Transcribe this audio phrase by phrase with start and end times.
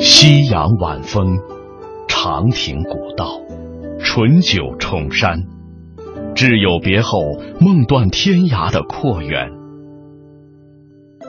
[0.00, 1.38] 夕阳晚风，
[2.06, 3.40] 长亭古道，
[3.98, 5.46] 醇酒重山，
[6.36, 7.20] 挚友别后，
[7.60, 9.50] 梦断天涯的阔远。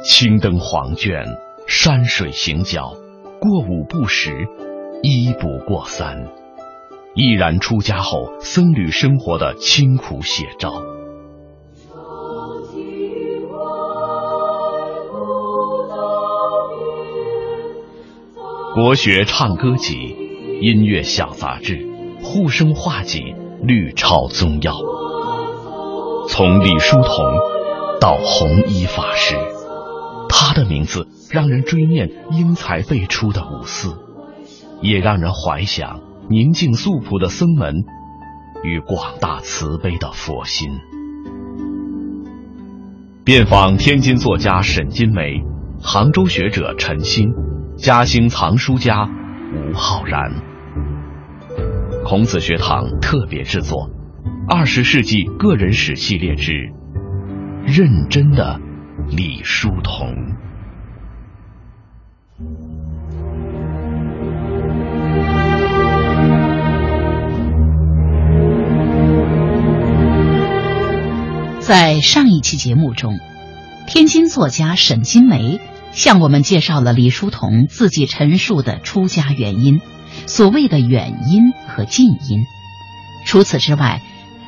[0.03, 1.25] 青灯黄卷，
[1.67, 2.93] 山水行脚，
[3.41, 4.47] 过五不食，
[5.01, 6.27] 一不过三，
[7.15, 10.79] 毅然出家后僧侣生活的清苦写照。
[18.81, 20.15] 国学唱歌集、
[20.61, 21.85] 音乐小杂志、
[22.23, 24.73] 护生画集、绿超宗要，
[26.29, 27.13] 从李叔同
[27.99, 29.35] 到弘一法师，
[30.29, 33.97] 他的名字让人追念英才辈出的五四，
[34.81, 37.83] 也让人怀想宁静素朴的僧门
[38.63, 40.69] 与广大慈悲的佛心。
[43.25, 45.43] 遍访天津作家沈金梅，
[45.83, 47.27] 杭州学者陈星。
[47.81, 49.07] 嘉兴藏书家
[49.55, 50.33] 吴浩然，
[52.03, 53.89] 孔子学堂特别制作
[54.53, 56.51] 《二十世纪个人史系列之
[57.65, 58.59] 认真的
[59.07, 60.07] 李叔同》。
[71.61, 73.17] 在上一期节目中，
[73.87, 75.61] 天津作家沈金梅。
[75.91, 79.81] 向我们介绍了李叔同自己陈述的出家原因，
[80.25, 82.45] 所谓的远因和近因。
[83.25, 84.01] 除此之外，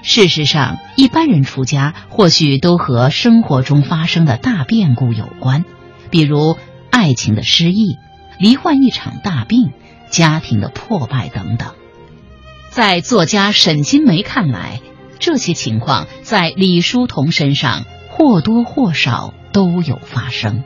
[0.04, 5.66] 事实上，一般人出家或许都和生活中发生的大变故有关，
[6.10, 6.58] 比如
[6.90, 7.98] 爱情的失意、
[8.40, 9.72] 罹患一场大病、
[10.10, 11.74] 家庭的破败等等。
[12.70, 14.82] 在作家沈金梅看来，
[15.20, 20.64] 这些情况在李叔同身上或多或少都有发生。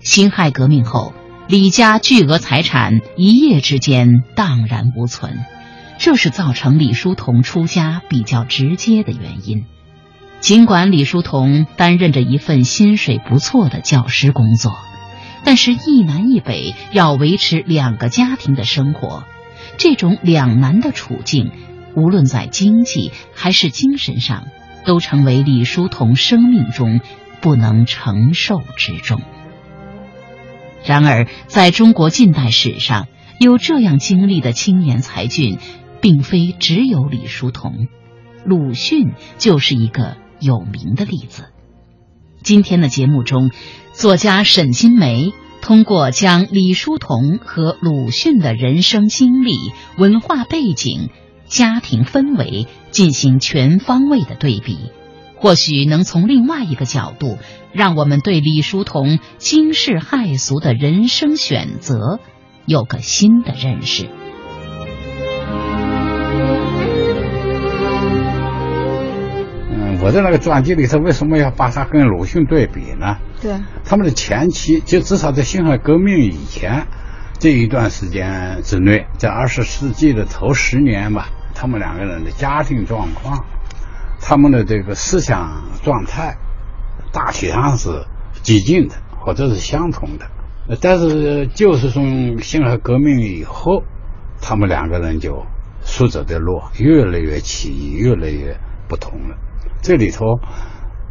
[0.00, 1.12] 辛亥革命后，
[1.46, 5.44] 李家巨额财产一夜之间荡然无存，
[5.98, 9.66] 这是造成李叔同出家比较直接的原因。
[10.40, 14.78] 尽管李叔同担任着一份薪水不错的教师工作，
[15.44, 19.24] 但是一南一北要维持两个家庭的生活，
[19.76, 21.52] 这种两难的处境，
[21.94, 24.46] 无论在经济还是精神上，
[24.86, 27.02] 都成为李叔同生命中
[27.42, 29.20] 不能承受之重。
[30.84, 33.06] 然而，在中国近代史上，
[33.38, 35.58] 有这样经历的青年才俊，
[36.00, 37.88] 并非只有李叔同，
[38.44, 41.44] 鲁迅就是一个有名的例子。
[42.42, 43.50] 今天的节目中，
[43.92, 49.56] 作家沈金梅通过将李叔同和鲁迅的人生经历、
[49.98, 51.10] 文化背景、
[51.44, 54.78] 家庭氛围进行全方位的对比。
[55.40, 57.38] 或许能从另外一个角度，
[57.72, 62.20] 让我们对李叔同惊世骇俗的人生选择
[62.66, 64.10] 有个新的认识。
[69.72, 73.16] 嗯，我在那个传记里头为什么要把他跟鲁迅对比呢？
[73.40, 76.86] 对，他们的前期，就至少在辛亥革命以前
[77.38, 83.42] 这一段时间之内，在二十世纪的头十年吧，他们两个人的家庭状况。
[84.20, 86.36] 他们的这个思想状态
[87.10, 88.04] 大体上是
[88.42, 90.26] 激进的，或者是相同的。
[90.80, 93.82] 但是就是从辛亥革命以后，
[94.40, 95.44] 他们两个人就
[95.80, 99.36] 素质的路，越来越起异，越来越不同了。
[99.82, 100.38] 这里头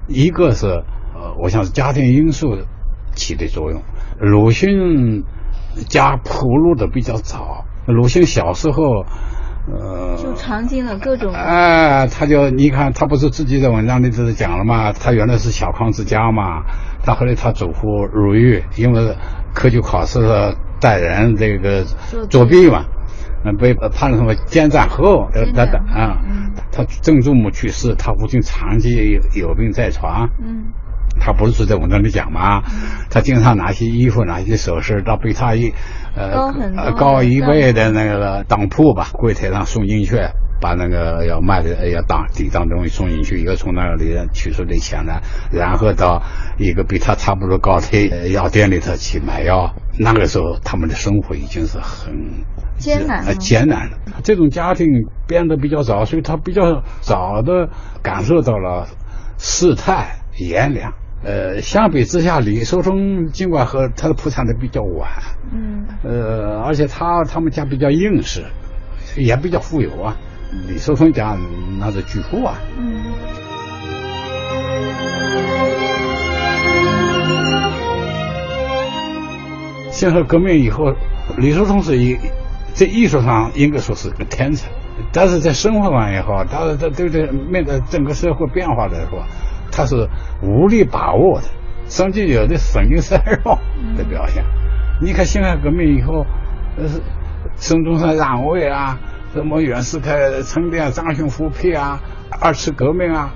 [0.08, 2.58] 一个是呃，我想是家庭因素
[3.16, 3.82] 起的作用。
[4.20, 5.24] 鲁迅
[5.90, 9.06] 家铺路的比较早，鲁迅小时候。
[9.78, 11.34] 呃，就尝尽了各种。
[11.34, 14.92] 哎，他就你看，他不是自己在文章里头讲了嘛？
[14.94, 16.64] 他原来是小康之家嘛，
[17.04, 19.16] 他后来他祖父入狱，因为
[19.54, 20.20] 科举考试
[20.80, 21.84] 带人这个
[22.30, 22.86] 作弊嘛，
[23.46, 26.20] 嗯，被判了什么监斩后等等啊。
[26.72, 30.30] 他曾祖母去世，他父亲长期有病在床。
[30.40, 30.66] 嗯。
[31.22, 32.64] 他不是在文章里讲吗？
[33.10, 35.74] 他经常拿些衣服、拿些首饰到比他一
[36.20, 40.18] 呃高一倍的那个当铺吧，柜台上送进去，
[40.60, 45.22] 把那个要卖的要当抵当东西送进去，以后从那里取出点钱来，
[45.52, 46.22] 然后到
[46.58, 49.74] 一个比他差不多高的药店里头去买药。
[49.98, 52.44] 那个时候他们的生活已经是很
[52.78, 53.98] 艰难艰难了。
[54.24, 54.88] 这种家庭
[55.28, 57.70] 变得比较早，所以他比较早的
[58.02, 58.88] 感受到了
[59.38, 60.94] 世态炎凉。
[61.24, 65.10] 呃，相比之下，李叔同尽管和他的铺产的比较晚，
[65.54, 68.44] 嗯，呃，而且他他们家比较硬实，
[69.18, 70.16] 也比较富有啊。
[70.68, 71.38] 李叔同家
[71.78, 72.56] 那是巨富啊。
[72.78, 73.04] 嗯。
[79.92, 80.96] 辛亥革命以后，
[81.38, 82.18] 李叔同是一
[82.74, 84.70] 在艺术上应该说是个天才，
[85.12, 89.26] 但是在生活上也好，他他对对面对整个社会变化来说，
[89.80, 90.10] 他是
[90.42, 91.48] 无力把握的，
[91.88, 93.58] 甚至有的神经衰弱
[93.98, 94.44] 的表现。
[95.02, 96.26] 你看辛亥革命以后，
[96.76, 96.84] 呃，
[97.56, 99.00] 孙中山让位啊，
[99.34, 102.02] 什么袁世凯称帝啊，张勋复辟啊，
[102.42, 103.34] 二次革命啊。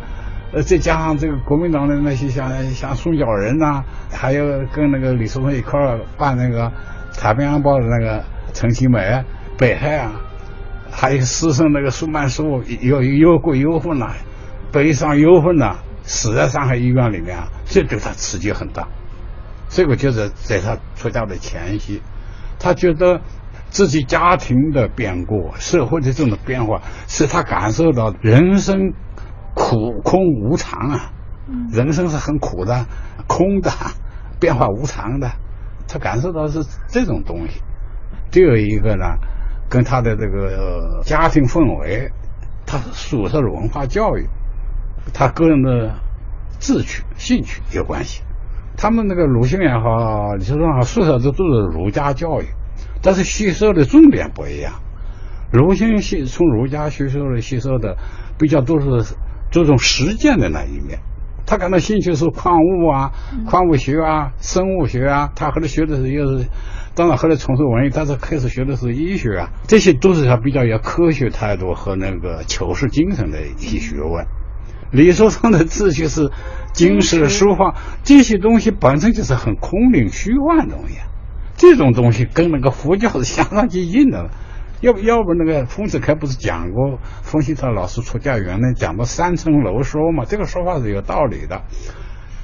[0.52, 3.82] 呃，再加上这个国民党的那些像像宋教仁呐，
[4.12, 6.66] 还有跟那个李叔同一块儿办那个
[7.18, 9.24] 《太平洋报》的那个陈其美、
[9.58, 10.12] 北海啊，
[10.92, 14.12] 还有师生那个苏曼殊有忧国忧愤呐，
[14.74, 18.88] 悲伤忧愤呐，死在上海医院里面啊，这对他刺激很大。
[19.70, 22.02] 这个就是在他出家的前夕，
[22.60, 23.22] 他觉得
[23.70, 28.94] 自己家庭的变故、社会的这种变化，使他感受到人生。
[29.56, 31.12] 苦空无常啊，
[31.72, 32.88] 人生是很苦的，
[33.28, 33.70] 空的，
[34.40, 35.30] 变化无常的，
[35.88, 37.62] 他感受到是这种东西。
[38.32, 39.06] 第二一个呢，
[39.70, 42.10] 跟他的这个家庭氛围，
[42.66, 44.28] 他所受的文化教育，
[45.12, 45.96] 他个人的
[46.60, 48.22] 志趣、兴趣有关系。
[48.78, 52.46] 他们那个鲁迅也好，李叔同好，宿舍都都是儒家教育，
[53.02, 54.74] 但是吸收的重点不一样。
[55.52, 57.98] 鲁迅吸从儒家吸收的吸收的
[58.38, 59.16] 比较多是。
[59.52, 60.98] 注重实践的那一面，
[61.46, 63.12] 他感到兴趣是矿物啊、
[63.48, 65.30] 矿物学啊、生物学啊。
[65.36, 66.48] 他后来学的是又是，
[66.96, 69.52] 当然后来从事文艺，但是开始学的是医学啊。
[69.68, 74.26] 这些都是他比较有科学态度和那个求是精神的一些学问。
[74.94, 76.32] 李叔同的志趣是
[76.72, 80.98] 经史书画，这些东西本身就是很空灵虚幻的东西。
[81.58, 84.30] 这种东西跟那个佛教是相当接近的。
[84.82, 90.26] 要不要不那个丰子恺不是讲过冯锡特老师出家原来讲过三层楼说嘛？
[90.26, 91.64] 这个说法是有道理的。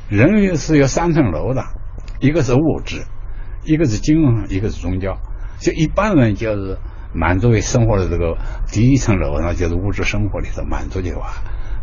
[0.10, 1.64] 人是有三层楼的，
[2.20, 3.04] 一个是物质，
[3.64, 5.20] 一个是精神，一个是宗教。
[5.60, 6.78] 就一般人就是
[7.14, 8.38] 满足于生活的这个
[8.72, 11.30] 第一层楼，那就是物质生活里头满足就完。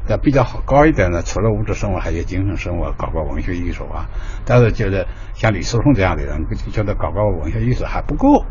[0.08, 4.06] 要比较好高一点的，除了物质生活，还有精神生活，搞搞文学艺术啊。
[4.44, 8.44] 但是觉得像李叔同这样的人，觉得搞搞文学艺术还不够，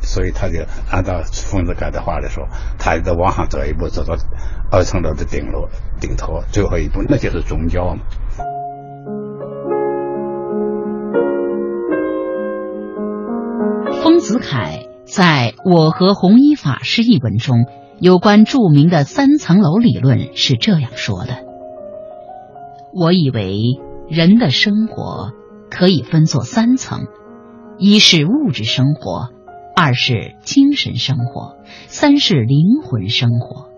[0.00, 2.48] 所以他就按照丰子恺的话来说，
[2.78, 4.16] 他得往上走一步，走到
[4.70, 5.68] 二层楼的顶楼
[6.00, 8.02] 顶头，最后一步那就是宗教嘛。
[14.02, 17.66] 丰子恺在我和弘一法师一文中。
[18.02, 21.44] 有关著名的三层楼理论是这样说的：
[22.92, 23.78] 我以为
[24.08, 25.30] 人的生活
[25.70, 27.06] 可以分作三层，
[27.78, 29.28] 一是物质生活，
[29.76, 31.54] 二是精神生活，
[31.86, 33.68] 三是灵魂生活。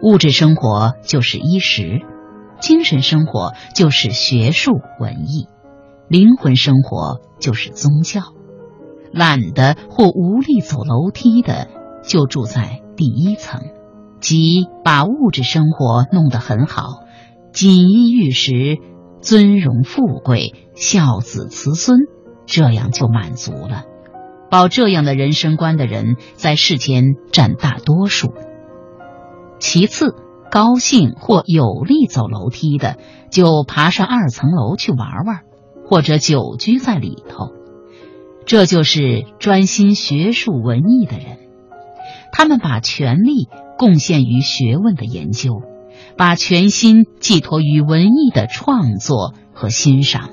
[0.00, 2.00] 物质生活就是衣食，
[2.58, 5.46] 精神生活就是学术文艺，
[6.08, 8.22] 灵魂生活就是宗教。
[9.12, 11.68] 懒得或无力走楼梯的，
[12.02, 12.80] 就住在。
[12.96, 13.60] 第一层，
[14.20, 17.04] 即把物质生活弄得很好，
[17.52, 18.78] 锦衣玉食、
[19.20, 22.00] 尊荣富贵、孝子慈孙，
[22.46, 23.84] 这样就满足了。
[24.50, 28.32] 抱这样的人生观的人，在世间占大多数。
[29.58, 30.14] 其次，
[30.50, 32.96] 高兴或有力走楼梯的，
[33.30, 35.40] 就爬上二层楼去玩玩，
[35.84, 37.52] 或者久居在里头。
[38.44, 41.38] 这就是专心学术文艺的人。
[42.38, 45.62] 他们把权力贡献于学问的研究，
[46.18, 50.28] 把全心寄托于文艺的创作和欣赏。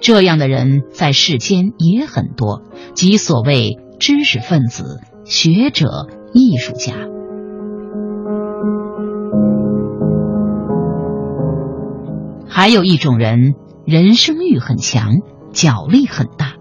[0.00, 2.62] 这样的人在世间也很多，
[2.94, 6.94] 即所谓知识分子、学者、艺术家。
[12.48, 13.54] 还有一种人，
[13.86, 15.12] 人生欲很强，
[15.52, 16.54] 脚力很大，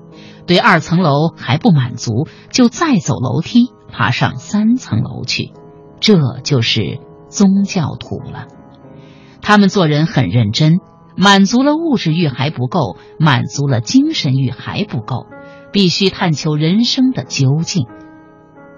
[0.45, 3.71] 对二层楼还不满足，就再走楼梯。
[3.93, 5.53] 爬上三层楼去，
[6.01, 8.47] 这就是宗教徒了。
[9.41, 10.79] 他们做人很认真，
[11.15, 15.27] 满足了物质欲还不够，满足了精神欲还不够，
[15.71, 17.85] 必须探求人生的究竟。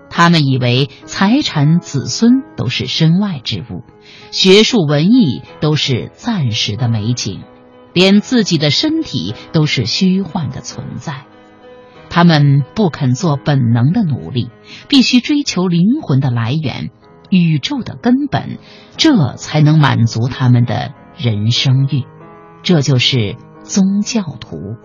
[0.10, 3.84] 他们以为财产、子孙都是身外之物，
[4.31, 7.43] 学术、文艺都是暂时的美景，
[7.93, 11.25] 连自己的身体都是虚幻的存在。
[12.15, 14.50] 他们不肯做本能的努力，
[14.88, 16.91] 必须追求灵魂的来源、
[17.29, 18.57] 宇宙的根本，
[18.95, 22.05] 这才能满足他们的人生欲。
[22.63, 24.77] 这就是宗教徒。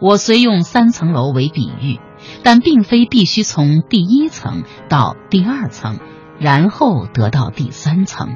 [0.00, 2.00] 我虽用三层楼为比喻，
[2.42, 6.00] 但并非必须从第一层到第二层，
[6.40, 8.34] 然后得到第三层。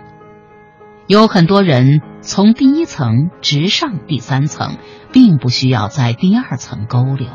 [1.10, 4.76] 有很多人从第一层直上第三层，
[5.10, 7.26] 并不需要在第二层勾留。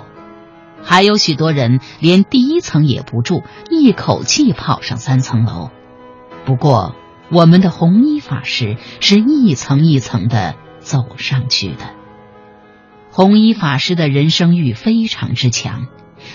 [0.81, 5.71] 还有许多人连第一层也不住，一口气跑上三层楼。
[6.45, 6.95] 不过，
[7.29, 11.83] 我们的红衣法师是一层一层的走上去的。
[13.11, 15.87] 红衣法师的人生欲非常之强，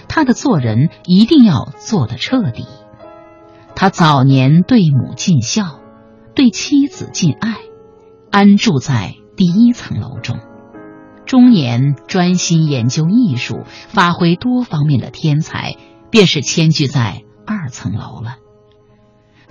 [0.09, 2.66] 他的做人一定要做得彻底。
[3.75, 5.79] 他早年对母尽孝，
[6.40, 7.59] 对妻子敬爱，
[8.30, 10.38] 安住在第一层楼中。
[11.26, 15.76] 中年专心研究艺术，发挥多方面的天才，
[16.11, 18.37] 便是迁居在二层楼了。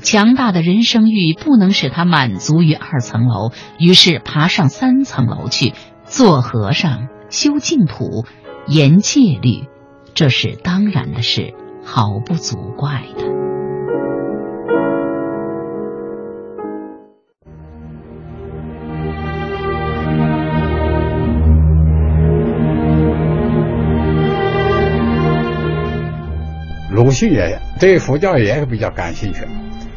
[0.01, 8.25] 强大的人生欲不能使他满足于二层楼，于是爬上三层楼去做和尚、修净土、
[8.65, 9.67] 研戒律，
[10.15, 11.53] 这是当然的事，
[11.85, 13.38] 毫不足怪的。
[27.19, 29.41] 鲁迅也对佛教也比较感兴趣，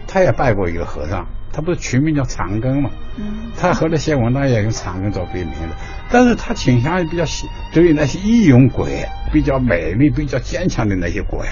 [0.09, 2.91] 他也拜过一个和尚，他不是取名叫长庚嘛？
[3.17, 5.77] 嗯，他和那些文章也用长庚做笔名的，
[6.11, 11.47] 但是他倾向于比较喜对于那些义勇鬼，比较美丽、比较坚强的那些鬼，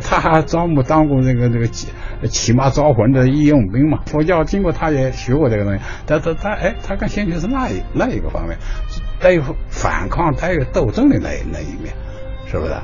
[0.00, 1.88] 他还招募当过那个那个骑
[2.28, 3.98] 骑马招魂的义勇兵嘛。
[4.06, 8.56] 佛教经过他也学过这个东西，但他他哎，他更兴趣是那一那一个方面，
[9.18, 11.92] 带有反抗、带有斗争的那那一面，
[12.46, 12.74] 是不是？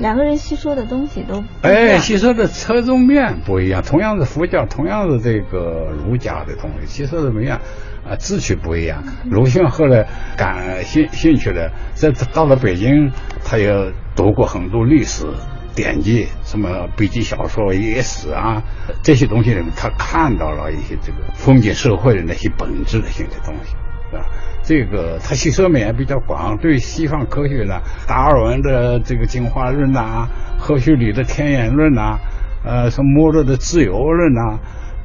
[0.00, 3.82] 两个人吸收的东西都哎，吸收的侧重面不一样。
[3.82, 7.60] 同样是佛教，同样是这个儒家的东西，吸收的不一样，
[8.08, 9.04] 啊，志趣不一样。
[9.30, 13.12] 鲁迅后来感兴兴趣的，在到了北京，
[13.44, 15.26] 他也读过很多历史
[15.74, 18.62] 典籍，什么笔记小说、野史啊
[19.02, 23.76] 这些东西里面，他看到了一些这个封建社会的那些本质性的东西，
[24.16, 24.24] 啊？
[24.62, 32.18] 这个他吸收面也比较广，对西方科学呢，达尔文的这个进化论呐，赫胥黎的天演论呐，
[32.64, 34.58] 呃，什么莫勒的自由论呐，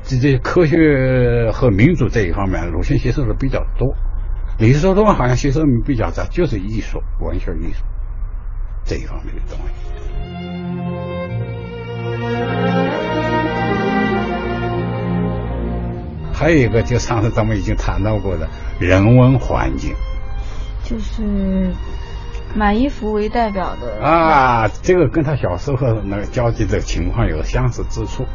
[0.03, 3.95] 这这科学和民主这一方面，鲁迅吸收的比较多。
[4.57, 7.83] 李叔同好像吸收面比较窄，就是艺术、文学艺术
[8.83, 10.24] 这一方面的东西。
[16.35, 19.95] 还有一个，就上次咱们已经谈到过的人文环境，
[20.83, 21.71] 就是
[22.53, 28.25] 马一浮为代表的啊，这个跟他小时候那个交际的情况有相似之处。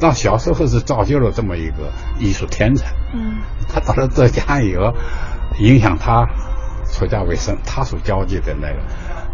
[0.00, 4.94] 那小时候是造就了这么一个艺术天才，嗯，他到了浙江以后，
[5.58, 6.24] 影响他
[6.92, 8.78] 出家为僧，他所交际的那个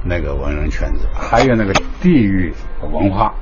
[0.02, 2.54] 那个文人圈子，还有那个地域
[2.90, 3.34] 文化。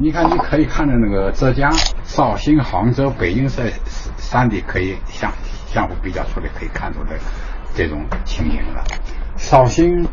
[0.00, 1.72] 你看，你可以看到那个浙江、
[2.04, 3.68] 绍兴、杭州、北京这
[4.16, 5.32] 三地，可以相
[5.66, 7.18] 相互比较出来，可以看出来
[7.74, 8.84] 这种情形了。
[9.36, 10.06] 绍兴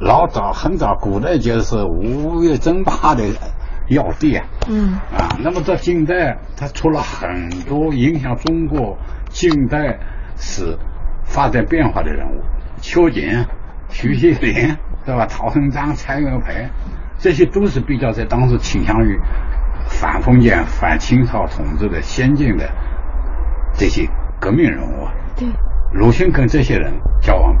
[0.00, 3.22] 老早很早，古代就是吴越争霸的
[3.88, 4.44] 要地啊。
[4.68, 4.94] 嗯。
[5.16, 8.98] 啊，那么到近代，它出了很多影响中国
[9.30, 10.00] 近代
[10.36, 10.76] 史
[11.24, 12.42] 发展变化的人物，
[12.80, 13.46] 秋瑾、
[13.88, 14.76] 徐锡麟，
[15.06, 15.26] 对吧？
[15.26, 16.68] 陶成章、蔡元培。
[17.22, 19.16] 这些都是比较在当时倾向于
[19.86, 22.68] 反封建、反清朝统治的先进的
[23.74, 24.08] 这些
[24.40, 25.12] 革命人物啊。
[25.36, 25.46] 对，
[25.92, 27.54] 鲁迅跟这些人交往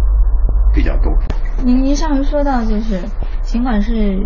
[0.74, 1.16] 比较多。
[1.64, 3.04] 您您上回说到，就是
[3.42, 4.18] 尽管是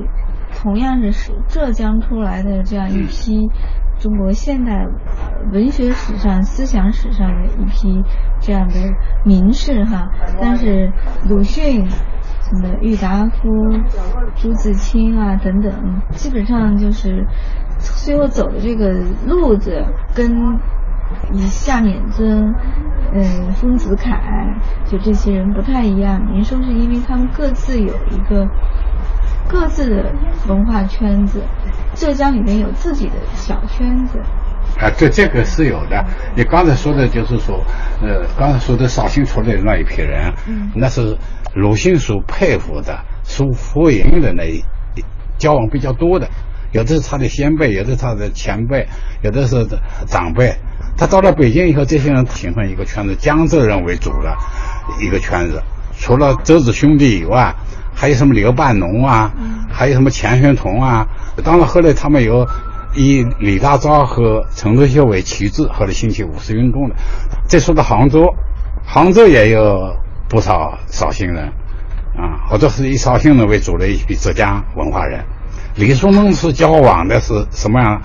[0.54, 3.50] 同样是是浙江出来的这样一批
[3.98, 4.86] 中国现代
[5.52, 8.02] 文学史上、思想史上的一批
[8.40, 8.74] 这样的
[9.22, 10.08] 名士哈，
[10.40, 10.90] 但是
[11.28, 11.86] 鲁迅。
[12.48, 13.48] 什么郁达夫、
[14.36, 15.72] 朱自清啊等等，
[16.12, 17.26] 基本上就是
[17.78, 18.94] 最后走的这个
[19.26, 19.84] 路子，
[20.14, 20.30] 跟
[21.32, 22.54] 以夏勉尊、
[23.12, 24.20] 嗯丰子恺
[24.84, 26.20] 就这些人不太一样。
[26.32, 28.46] 您说是因为他们各自有一个
[29.48, 30.12] 各自的
[30.46, 31.42] 文化圈子，
[31.94, 34.20] 浙江里面有自己的小圈子。
[34.78, 36.04] 啊，这这个是有的。
[36.36, 37.58] 你刚才说的就是说，
[38.02, 41.18] 呃，刚才说的绍兴出来的那一批人，嗯，那是。
[41.56, 44.44] 鲁迅所佩服的、所欢迎的那
[45.38, 46.28] 交往比较多的，
[46.72, 48.86] 有的是他的先辈，有的是他的前辈，
[49.22, 49.66] 有的是
[50.06, 50.54] 长辈。
[50.98, 54.36] 他到了北京以后，这些人形成一个圈子，江浙人为主的
[55.00, 55.62] 一个圈子。
[55.98, 57.54] 除了周子兄弟以外，
[57.94, 59.32] 还有什么刘半农啊，
[59.70, 61.06] 还有什么钱玄同啊。
[61.42, 62.46] 当然后来他们有
[62.94, 66.94] 以李大钊和陈独秀为旗帜，后来兴起五四运动的。
[67.46, 68.26] 再说到杭州，
[68.84, 69.96] 杭州也有。
[70.28, 71.46] 不少绍兴人，
[72.16, 75.24] 啊，或者是以绍兴人为主的一批浙江文化人。
[75.76, 78.00] 李叔同是交往的是什么样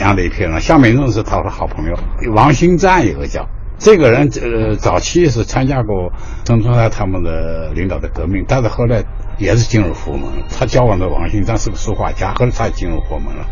[0.00, 0.60] 样的一批人？
[0.60, 1.96] 夏美润是他的好朋友，
[2.34, 3.48] 王兴赞有个叫
[3.78, 6.12] 这个人，呃，早期是参加过
[6.44, 9.02] 曾春山他们的领导的革命，但是后来
[9.38, 10.28] 也是进入佛门。
[10.50, 13.46] 他交往的王新章是个书画家，后来他也进入佛门了。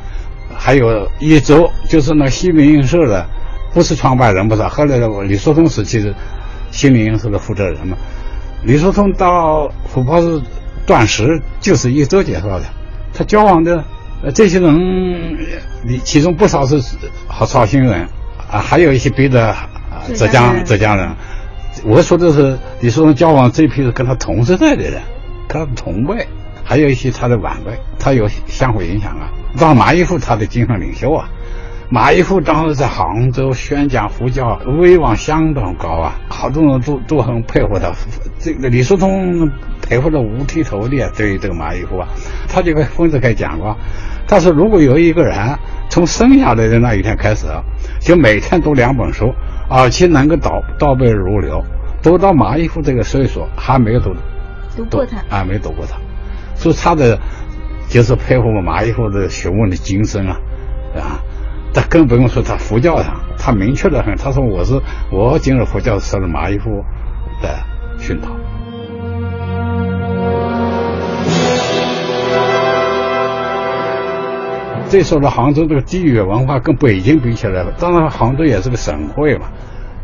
[0.54, 3.26] 还有一周，就是那西明印社的，
[3.72, 6.14] 不是创办人不是，后来的李叔同时期的
[6.66, 7.96] 的西明印社的负责人嘛。
[8.64, 10.42] 李叔同到琥珀市
[10.86, 12.64] 断食，就是一周介绍的。
[13.14, 13.84] 他交往的
[14.22, 15.36] 呃这些人，
[15.84, 16.80] 你其中不少是
[17.26, 18.08] 好绍兴人
[18.50, 19.54] 啊，还有一些别的
[20.14, 21.08] 浙江浙江人。
[21.84, 25.00] 我说的是李叔同交往这批是跟他同时代的人，
[25.46, 26.26] 跟他同辈，
[26.64, 29.30] 还有一些他的晚辈，他有相互影响啊。
[29.58, 31.28] 让马一夫，他的精神领袖啊。
[31.88, 37.92] 马一夫当时在杭州宣讲佛教，威望相当高啊，好多人都都很佩服他。
[38.40, 39.48] 这个李叔同
[39.80, 42.08] 佩服的五体投地啊，对于这个马一夫啊，
[42.48, 43.76] 他就跟丰子恺讲过，
[44.26, 45.56] 他说如果有一个人
[45.88, 47.46] 从生下来的那一天开始，
[48.00, 49.32] 就每天读两本书，
[49.68, 51.64] 而且能够倒倒背如流，
[52.02, 54.12] 读到马一夫这个岁数还没有读
[54.76, 55.18] 读过他。
[55.36, 55.96] 啊，没读过他，
[56.56, 57.16] 所以他的
[57.88, 60.36] 就是佩服马一夫的学问的精深啊，
[60.96, 61.22] 啊。
[61.76, 64.16] 他更不用说，他佛教上，他明确的很。
[64.16, 64.80] 他说：“我是
[65.12, 66.70] 我进入佛教受了马一夫
[67.42, 67.54] 的
[67.98, 68.30] 熏陶。”
[74.88, 79.48] 这说到杭州这个地域文化跟北京比起来了，当然杭州也是个省会嘛，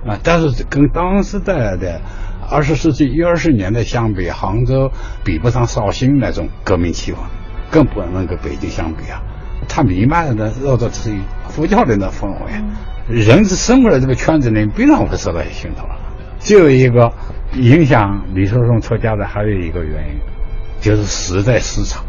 [0.06, 2.02] 啊，但是跟当时代的
[2.50, 4.92] 二十世纪一二十年代相比，杭州
[5.24, 7.16] 比不上绍兴那种革命气氛，
[7.70, 9.22] 更不能跟北京相比啊。
[9.68, 11.12] 它弥漫的绕着是
[11.54, 15.94] 佛教的那氛围，人是生活在这个圈子里，必然会受到熏陶了。
[16.38, 17.12] 就有一个
[17.54, 20.20] 影响李叔同出家的，还有一个原因，
[20.80, 22.02] 就是时代思潮。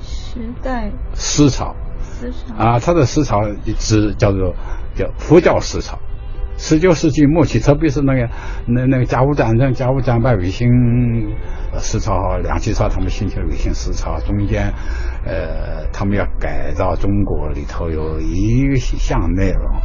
[0.00, 1.76] 时代思潮。
[2.00, 3.42] 思潮啊，他的思潮
[3.78, 4.54] 指叫做
[4.94, 5.98] 叫佛教思潮。
[6.58, 8.28] 十九世纪末期，特别是那个
[8.66, 10.68] 那那个甲午战争、甲午战败、维新
[11.78, 14.72] 思潮、梁启超他们兴起的维新思潮中间，
[15.24, 19.80] 呃，他们要改造中国里头有一项内容，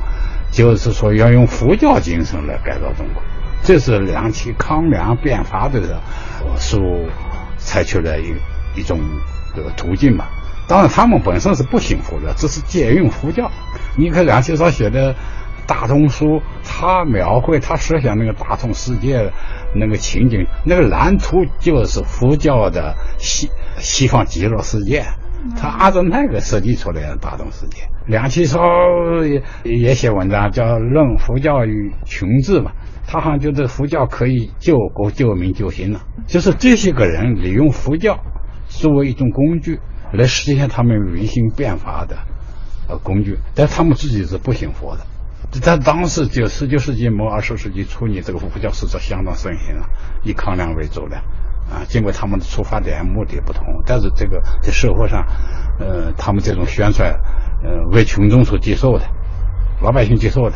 [0.50, 3.22] 就是说要用佛教精神来改造中国，
[3.62, 5.80] 这是梁启康梁变法的
[6.58, 6.82] 所
[7.58, 8.34] 采取的一
[8.76, 9.00] 一种
[9.56, 10.28] 这个途径吧。
[10.68, 13.52] 当然，他们本身是不信佛的，只是借用佛教。
[13.96, 15.16] 你看梁启超写的。
[15.66, 19.32] 大同书，他描绘他设想那个大同世界
[19.76, 25.04] 那个情景，那个蓝图就是佛教的西西方极乐世界，
[25.58, 27.84] 他按照那个设计出来的大同世界。
[28.06, 28.60] 梁启超
[29.24, 32.72] 也也写文章叫《论佛教与群治》嘛，
[33.08, 38.20] 他好像觉得佛教可以救国救民救心了，就是这些个人利用佛教
[38.68, 39.80] 作为一种工具
[40.12, 42.18] 来实现他们人心变法的
[42.90, 45.06] 呃工具，但他们自己是不信佛的。
[45.62, 49.88] 在当时就十九世纪末二十世纪初，你这个佛教思潮相当盛行了，
[50.24, 51.18] 以康梁为主的
[51.70, 51.86] 啊。
[51.88, 55.26] 尽管他们的出发点目的不同，但是这个在社会上，
[55.80, 57.20] 呃，他们这种宣传，
[57.64, 59.06] 呃，为群众所接受的，
[59.82, 60.56] 老百姓接受的。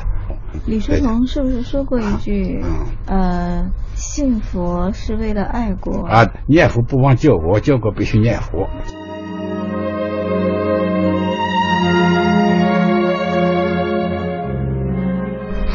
[0.65, 2.61] 李叔同是不是说过一句？
[2.63, 8.67] 嗯呃，信佛是为了爱国啊，念佛不忘救国，救国必须念佛。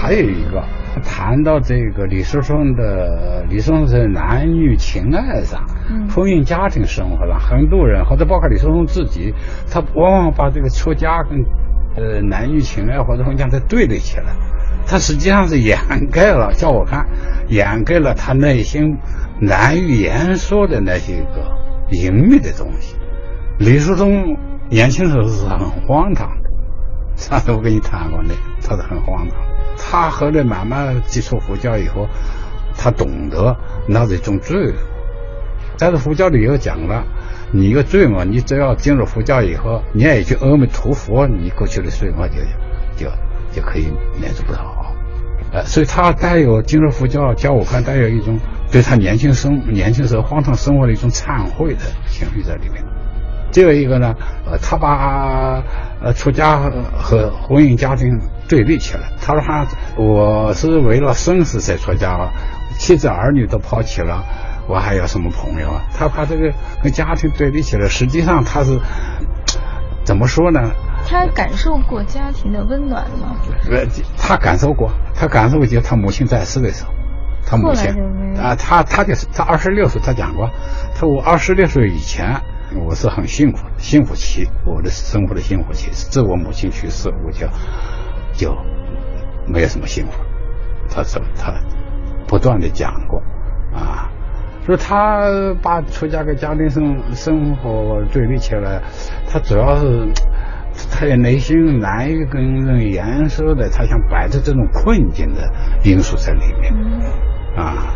[0.02, 0.60] 还有一个
[1.04, 5.64] 谈到这个李叔松的李叔松在男女情爱上，
[6.12, 9.32] 婚姻家庭生活上，很多人或者包括李叔松自己，
[9.70, 11.38] 他往往把这个出家跟
[11.94, 14.34] 呃男女情爱或者婚姻他对立起来，
[14.88, 15.78] 他实际上是掩
[16.10, 17.06] 盖了，叫我看
[17.48, 18.98] 掩盖了他内心
[19.40, 21.48] 难以言说的那些个
[21.92, 22.96] 隐秘的东西。
[23.60, 24.36] 李叔松
[24.68, 26.50] 年轻时候是很荒唐的，
[27.14, 28.34] 上次我跟你谈过那，
[28.66, 29.51] 他是很荒唐。
[29.76, 32.08] 他后来慢慢接触佛教以后，
[32.76, 34.72] 他懂得那是一种罪。
[35.78, 37.04] 但是佛教里又讲了，
[37.50, 42.36] 你一个罪恶，你只要进入佛教以后，念一句阿弥陀佛，你过去的罪恶就
[42.96, 43.10] 就
[43.52, 43.88] 就可以
[44.20, 44.94] 免除不少。
[45.52, 48.38] 呃，所以他带有进入佛教，教我看带有一种
[48.70, 52.82] 对他年轻生年轻时候荒唐生活的一种忏悔的情绪在里面。
[53.52, 54.14] 最后一个呢，
[54.50, 55.62] 呃，他把
[56.02, 56.58] 呃出家
[56.98, 59.02] 和婚姻家庭对立起来。
[59.20, 62.30] 他说：“他我是为了生死才出家，
[62.78, 64.24] 妻子儿女都抛弃了，
[64.66, 66.50] 我还有什么朋友啊？”他把这个
[66.82, 67.86] 跟家庭对立起来。
[67.86, 68.80] 实际上他是
[70.02, 70.72] 怎么说呢？
[71.06, 73.36] 他感受过家庭的温暖吗？
[73.70, 73.84] 呃，
[74.16, 76.90] 他感受过，他感受过，就他母亲在世的时候，
[77.46, 77.90] 他母亲
[78.40, 80.48] 啊，他他就是他二十六岁，他讲过，
[80.94, 82.40] 他说我二十六岁以前。
[82.74, 87.46] 我是很幸福，幸福期，我的生活的幸福期自我母亲去世，我就
[88.32, 88.56] 就
[89.46, 90.20] 没有什么幸福。
[90.88, 91.52] 他说他
[92.26, 93.22] 不断的讲过
[93.72, 94.10] 啊，
[94.64, 98.82] 所以他把出家跟家庭生生活对立起来，
[99.28, 100.08] 他主要是
[100.90, 105.50] 他的内心难以跟人言说的，他想摆脱这种困境的
[105.84, 106.72] 因素在里面
[107.56, 107.94] 啊。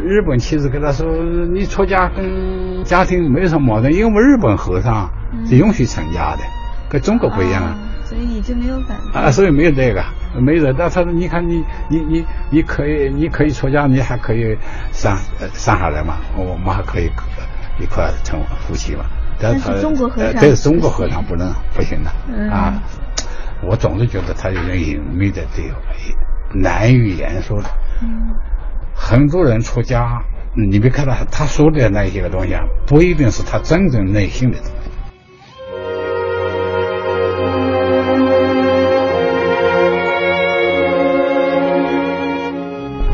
[0.00, 1.06] 日本妻子跟他说
[1.52, 5.10] ：“你出家跟家庭没什么矛盾，因为我们日本和尚
[5.46, 6.42] 是允许成家的，
[6.88, 9.30] 跟中国不一样啊。”所以你就没有感觉啊？
[9.30, 10.04] 所以没有这个，
[10.40, 10.64] 没有。
[10.72, 14.56] 但他说：“你看你你你你可以你可以出家，你还可以
[14.92, 15.16] 生
[15.54, 16.16] 生下来嘛？
[16.36, 17.08] 我们还可以
[17.78, 19.04] 一块成夫妻嘛？”
[19.40, 22.10] 但是中国和尚，这是中国和尚不能不行的
[22.52, 22.82] 啊！
[23.62, 25.78] 我总是觉得他有点隐秘的地方，
[26.60, 27.68] 难以言说的。
[29.02, 30.22] 很多人出家，
[30.54, 34.72] 你别看他他说的那些个东西啊，不一定是他真正内心的东西。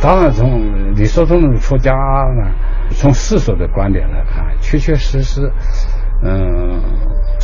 [0.03, 2.51] 当然，从李叔同的出家呢，
[2.91, 5.51] 从世俗的观点来看，确确实实，
[6.23, 6.83] 嗯，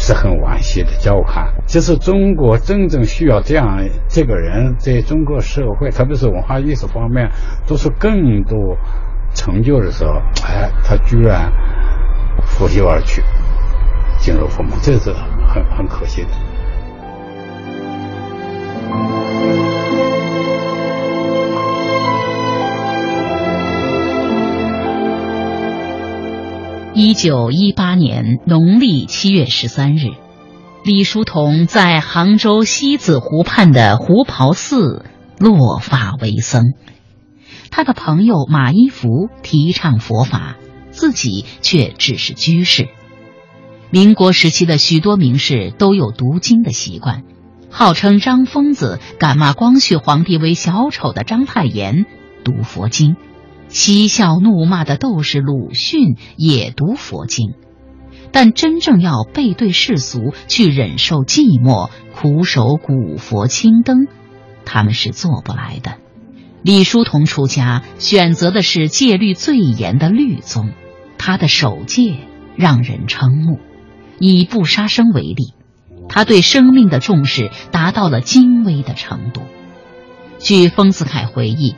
[0.02, 0.90] 是很惋惜的。
[0.98, 7.30] 叫我看，就是中国真正需要这样这个人，在中国社会，特别是文化艺术方面，
[7.66, 8.76] 都是更多
[9.32, 11.52] 成就的时候，哎，他居然
[12.44, 13.22] 拂袖而去，
[14.18, 15.12] 进入佛门，这是
[15.46, 16.30] 很很可惜的。
[26.94, 30.10] 一九一八年农历七月十三日，
[30.84, 35.06] 李叔同在杭州西子湖畔的湖袍寺
[35.38, 36.74] 落发为僧。
[37.70, 40.56] 他的朋友马一福提倡佛法，
[40.90, 42.88] 自己却只是居士。
[43.88, 47.22] 民国时期的许多名士都有读经的习惯，
[47.70, 52.04] 号称张疯子敢骂光绪皇帝为小丑的章太炎
[52.44, 53.16] 读佛经。
[53.72, 57.54] 嬉笑怒骂的斗士鲁迅也读佛经，
[58.30, 64.08] 但真正要背对世俗去忍受寂寞、苦守古佛青灯，
[64.66, 65.94] 他们是做不来的。
[66.62, 70.68] 李叔同出家选择的是戒律最严的律宗，
[71.16, 72.18] 他的守戒
[72.56, 73.58] 让人瞠目。
[74.18, 75.54] 以不杀生为例，
[76.10, 79.40] 他对生命的重视达到了精微的程度。
[80.38, 81.74] 据丰子恺回忆。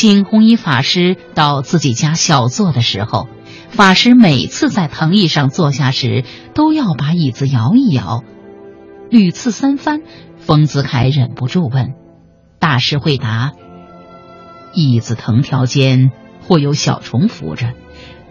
[0.00, 3.26] 请弘一法师到自己家小坐的时候，
[3.70, 6.22] 法师每次在藤椅上坐下时，
[6.54, 8.22] 都要把椅子摇一摇，
[9.10, 10.02] 屡次三番。
[10.38, 11.94] 丰子恺忍不住问
[12.60, 13.54] ：“大师会答，
[14.72, 16.12] 椅子藤条间
[16.46, 17.72] 或有小虫伏着，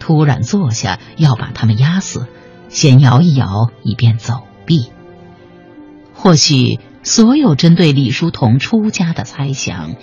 [0.00, 2.28] 突然坐下要把它们压死，
[2.70, 4.90] 先摇一摇，以便走避。”
[6.16, 9.96] 或许所有针对李叔同出家的猜想。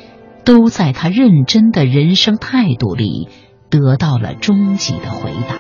[0.46, 3.28] 都在他认真的人生态度里
[3.70, 5.54] 得到了终极的回答。